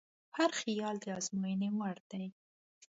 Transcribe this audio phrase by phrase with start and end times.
[0.37, 2.25] هر خیال د ازموینې وړ دی.